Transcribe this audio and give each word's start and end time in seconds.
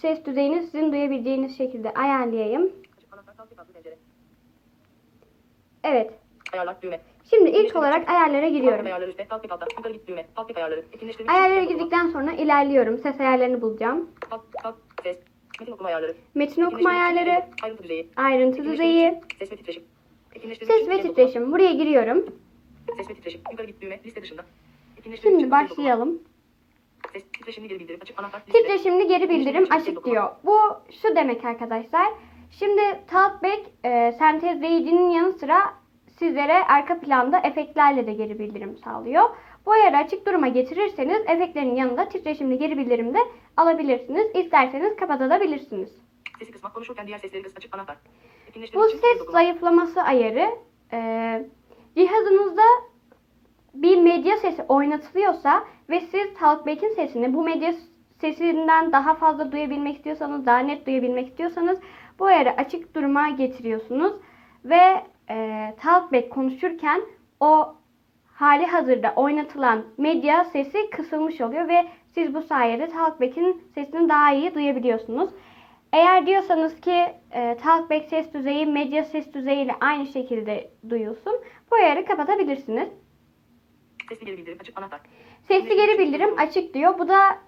ses 0.00 0.26
düzeyini 0.26 0.62
sizin 0.62 0.92
duyabileceğiniz 0.92 1.58
şekilde 1.58 1.94
ayarlayayım. 1.94 2.72
Evet. 5.84 6.10
Ayarlar 6.52 6.82
düğme. 6.82 7.00
Şimdi 7.30 7.50
ilk 7.50 7.76
olarak 7.76 8.10
ayarlara 8.10 8.48
giriyorum. 8.48 8.86
Ayarlar 8.86 9.08
üstte 9.08 9.24
kalk 9.24 9.52
altta. 9.52 9.66
Yukarı 9.76 9.92
git 9.92 10.08
düğme. 10.08 10.26
Kalk 10.36 10.56
ayarları. 10.56 10.80
Etkinleştirme. 10.92 11.32
Ayarlara 11.32 11.64
girdikten 11.64 12.08
sonra 12.08 12.32
ilerliyorum. 12.32 12.98
Ses 12.98 13.20
ayarlarını 13.20 13.60
bulacağım. 13.62 14.10
Kalk 14.30 14.52
kalk 14.62 14.76
ses. 15.02 15.16
Metin 15.60 15.72
okuma 15.72 15.88
ayarları. 15.88 16.14
Metin 16.34 16.62
okuma 16.62 16.90
ayarları, 16.90 17.44
Ayrıntı 17.62 17.82
düzeyi. 17.82 18.08
ayrıntı 18.16 18.64
düzeyi, 18.64 19.20
Ses 19.38 19.52
ve 19.52 19.56
titreşim. 19.56 19.82
Ses 20.66 20.88
ve 20.88 21.02
titreşim. 21.02 21.52
Buraya 21.52 21.72
giriyorum. 21.72 22.24
Ses 22.96 23.10
ve 23.10 23.14
titreşim. 23.14 23.40
Yukarı 23.50 23.66
git 23.66 23.80
düğme. 23.80 24.00
Liste 24.04 24.22
dışında. 24.22 24.44
Şimdi 25.22 25.50
başlayalım. 25.50 26.22
Ses 27.12 27.22
titreşimli 27.32 27.68
geri 27.68 27.80
bildirim. 27.80 28.00
Açık 28.02 28.18
anahtar. 28.18 28.42
Titreşimli 28.46 29.06
geri 29.08 29.28
bildirim 29.28 29.66
açık 29.70 30.04
diyor. 30.04 30.30
Bu 30.44 30.58
şu 31.02 31.16
demek 31.16 31.44
arkadaşlar. 31.44 32.06
Şimdi 32.50 32.82
Talkback 33.10 33.60
e, 33.84 34.12
sentezleyicinin 34.12 35.10
yanı 35.10 35.32
sıra 35.32 35.58
sizlere 36.18 36.64
arka 36.64 37.00
planda 37.00 37.38
efektlerle 37.38 38.06
de 38.06 38.12
geri 38.12 38.38
bildirim 38.38 38.76
sağlıyor. 38.84 39.30
Bu 39.66 39.72
ayarı 39.72 39.96
açık 39.96 40.26
duruma 40.26 40.48
getirirseniz 40.48 41.20
efektlerin 41.26 41.74
yanında 41.74 42.08
titreşimli 42.08 42.58
geri 42.58 42.78
bildirim 42.78 43.14
de 43.14 43.18
alabilirsiniz. 43.56 44.26
İsterseniz 44.34 44.96
kapatabilirsiniz. 44.96 45.90
Sesi 46.38 46.52
kısmak. 46.52 46.74
Konuşurken 46.74 47.06
diğer 47.06 47.18
sesleri 47.18 47.42
kıs. 47.42 47.56
Açık 47.56 47.74
anahtar. 47.74 47.96
Bu 48.74 48.88
ses 48.88 49.30
zayıflaması 49.32 50.02
ayarı 50.02 50.48
e, 50.92 50.98
cihazınızda 51.96 52.62
bir 53.74 53.96
medya 53.96 54.36
sesi 54.36 54.62
oynatılıyorsa 54.62 55.64
ve 55.90 56.00
siz 56.00 56.34
Talkback'in 56.34 56.94
sesini 56.94 57.34
bu 57.34 57.44
medya 57.44 57.74
sesinden 58.20 58.92
daha 58.92 59.14
fazla 59.14 59.52
duyabilmek 59.52 59.96
istiyorsanız, 59.96 60.46
daha 60.46 60.58
net 60.58 60.86
duyabilmek 60.86 61.28
istiyorsanız 61.28 61.78
bu 62.18 62.24
ayarı 62.24 62.50
açık 62.50 62.94
duruma 62.94 63.28
getiriyorsunuz 63.28 64.12
ve 64.64 65.04
e, 65.30 65.74
Talkback 65.80 66.30
konuşurken 66.30 67.00
o 67.40 67.74
hali 68.26 68.66
hazırda 68.66 69.12
oynatılan 69.16 69.84
medya 69.98 70.44
sesi 70.44 70.90
kısılmış 70.90 71.40
oluyor 71.40 71.68
ve 71.68 71.88
siz 72.06 72.34
bu 72.34 72.42
sayede 72.42 72.88
Talkback'in 72.88 73.62
sesini 73.74 74.08
daha 74.08 74.32
iyi 74.32 74.54
duyabiliyorsunuz. 74.54 75.30
Eğer 75.92 76.26
diyorsanız 76.26 76.80
ki 76.80 77.06
e, 77.30 77.56
Talkback 77.56 78.08
ses 78.08 78.34
düzeyi 78.34 78.66
medya 78.66 79.04
ses 79.04 79.34
düzeyi 79.34 79.64
ile 79.64 79.72
aynı 79.80 80.06
şekilde 80.06 80.70
duyulsun, 80.88 81.32
bu 81.70 81.76
ayarı 81.76 82.04
kapatabilirsiniz. 82.04 82.88
Sesli 84.08 84.26
geri 84.26 84.38
bildirim. 84.38 84.58
Açık 84.60 84.78
anahtar. 84.78 85.00
Sesli 85.42 85.76
geri 85.76 85.98
bildirim 85.98 86.38
açık 86.38 86.74
diyor. 86.74 86.98
Bu 86.98 87.08
da 87.08 87.38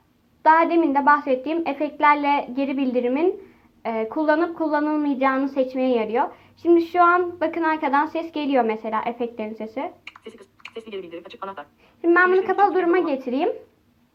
daha 0.44 0.70
demin 0.70 0.94
de 0.94 1.06
bahsettiğim 1.06 1.68
efektlerle 1.68 2.48
geri 2.56 2.76
bildirimin 2.76 3.42
e, 3.84 4.08
kullanıp 4.08 4.58
kullanılmayacağını 4.58 5.48
seçmeye 5.48 5.96
yarıyor. 5.96 6.28
Şimdi 6.56 6.82
şu 6.82 7.02
an 7.02 7.40
bakın 7.40 7.62
arkadan 7.62 8.06
ses 8.06 8.32
geliyor 8.32 8.64
mesela 8.64 9.02
efektlerin 9.06 9.54
sesi. 9.54 9.92
Sesi 10.24 10.36
kıs. 10.36 10.48
Sesli 10.74 10.90
geri 10.90 11.02
bildirim. 11.02 11.22
Açık 11.26 11.44
anahtar. 11.44 11.66
Şimdi 12.00 12.14
ben 12.16 12.32
bunu 12.32 12.46
kapalı 12.46 12.74
duruma 12.74 12.98
getireyim. 12.98 13.52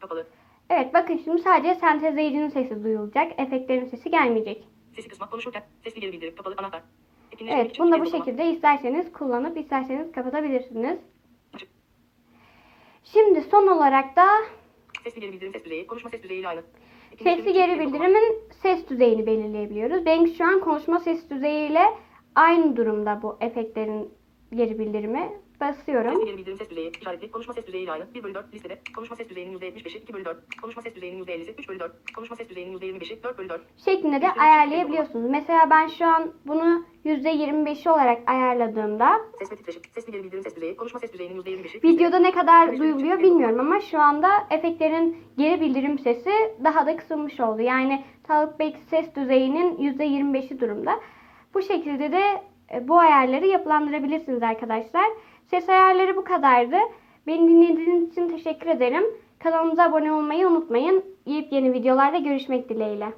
Kapalı. 0.00 0.26
Evet 0.70 0.94
bakın 0.94 1.20
şimdi 1.24 1.42
sadece 1.42 1.74
sentezleyicinin 1.74 2.48
sesi 2.48 2.84
duyulacak. 2.84 3.32
Efektlerin 3.40 3.84
sesi 3.84 4.10
gelmeyecek. 4.10 4.64
Sesi 4.96 5.08
kısmak. 5.08 5.30
Konuşurken. 5.30 5.62
Sesli 5.84 6.00
geri 6.00 6.12
bildirim. 6.12 6.34
Kapalı 6.36 6.54
anahtar. 6.58 6.82
Evet 7.40 7.78
bunu 7.78 7.92
da 7.92 7.96
ikiye 7.96 8.12
bu 8.12 8.18
şekilde 8.18 8.50
isterseniz 8.50 9.12
kullanıp 9.12 9.58
isterseniz 9.58 10.12
kapatabilirsiniz. 10.12 10.98
Şimdi 13.04 13.42
son 13.42 13.66
olarak 13.66 14.16
da 14.16 14.26
Sesli 15.06 15.20
geri 15.20 15.32
bildirim 15.32 15.52
ses 15.52 15.64
düzeyi. 15.64 15.86
Konuşma 15.86 16.10
ses 16.10 16.22
düzeyiyle 16.22 16.48
aynı. 16.48 16.62
sesli 17.22 17.52
geri 17.52 17.80
bildirimin 17.80 18.34
ses 18.62 18.88
düzeyini 18.88 19.26
belirleyebiliyoruz. 19.26 20.06
Benim 20.06 20.28
şu 20.28 20.44
an 20.44 20.60
konuşma 20.60 20.98
ses 20.98 21.30
düzeyiyle 21.30 21.82
aynı 22.34 22.76
durumda 22.76 23.20
bu 23.22 23.36
efektlerin 23.40 24.10
geri 24.54 24.78
bildirimi. 24.78 25.32
Basıyorum. 25.60 26.12
Sesli 26.12 26.24
geri 26.26 26.38
bildirim 26.38 26.56
ses 26.58 26.70
düzeyi. 26.70 26.90
işaretli. 27.00 27.30
Konuşma 27.30 27.54
ses 27.54 27.66
düzeyiyle 27.66 27.92
aynı. 27.92 28.14
1 28.14 28.22
bölü 28.22 28.34
4 28.34 28.54
listede. 28.54 28.80
Konuşma 28.96 29.16
ses 29.16 29.28
düzeyinin 29.28 29.58
%75'i 29.58 29.98
2 29.98 30.14
bölü 30.14 30.24
4. 30.24 30.60
Konuşma 30.62 30.82
ses 30.82 30.94
düzeyinin 30.94 31.24
%50'si 31.24 31.54
3 31.58 31.68
bölü 31.68 31.80
4. 31.80 32.12
Konuşma 32.14 32.36
ses 32.36 32.48
düzeyinin 32.48 32.78
%25'i 32.78 33.22
4 33.22 33.38
bölü 33.38 33.48
4. 33.48 33.62
şeklinde 33.84 34.22
de 34.22 34.32
ayarlayabiliyorsunuz. 34.32 35.30
Mesela 35.30 35.70
ben 35.70 35.86
şu 35.86 36.04
an 36.04 36.32
bunu 36.46 36.84
%25'i 37.04 37.90
olarak 37.90 38.30
ayarladığımda 38.30 39.20
Ses 39.38 39.52
ve 39.52 39.56
titreşim. 39.56 39.82
Sesli 39.94 40.12
geri 40.12 40.24
bildirim 40.24 40.42
ses 40.42 40.56
düzeyi. 40.56 40.76
Konuşma 40.76 41.00
ses 41.00 41.12
düzeyinin 41.12 41.42
%25'i. 41.42 41.82
videoda 41.82 42.18
ne 42.18 42.32
kadar 42.32 42.78
duyuluyor 42.78 43.18
bilmiyorum 43.18 43.60
ama 43.60 43.80
şu 43.80 43.98
anda 44.00 44.28
efektlerin 44.50 45.16
geri 45.38 45.60
bildirim 45.60 45.98
sesi 45.98 46.30
daha 46.64 46.86
da 46.86 46.96
kısılmış 46.96 47.40
oldu. 47.40 47.62
Yani 47.62 48.04
Talkback 48.24 48.78
ses 48.90 49.14
düzeyinin 49.16 49.76
%25'i 49.76 50.60
durumda. 50.60 51.00
Bu 51.54 51.62
şekilde 51.62 52.12
de 52.12 52.22
e, 52.74 52.88
bu 52.88 52.98
ayarları 52.98 53.46
yapılandırabilirsiniz 53.46 54.42
arkadaşlar. 54.42 55.06
Ses 55.50 55.68
ayarları 55.68 56.16
bu 56.16 56.24
kadardı. 56.24 56.76
Beni 57.26 57.48
dinlediğiniz 57.48 58.12
için 58.12 58.28
teşekkür 58.28 58.66
ederim. 58.66 59.04
Kanalımıza 59.38 59.84
abone 59.84 60.12
olmayı 60.12 60.48
unutmayın. 60.48 61.04
Yepyeni 61.26 61.72
videolarda 61.72 62.18
görüşmek 62.18 62.68
dileğiyle. 62.68 63.12